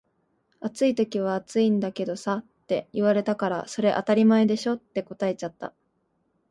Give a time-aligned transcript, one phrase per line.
[0.61, 5.75] 「暑い時は暑いんだけどさ」って言われたから「それ当たり前でしょ」って答えちゃった